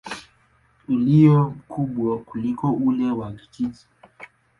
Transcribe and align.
ulio 0.87 1.49
mkubwa 1.49 2.17
kuliko 2.19 2.71
ule 2.71 3.11
wa 3.11 3.31
kijiji. 3.33 3.85